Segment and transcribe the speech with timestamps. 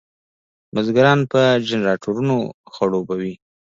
[0.73, 2.37] بزګران په جنراټورانو
[2.73, 3.33] خړوبوي.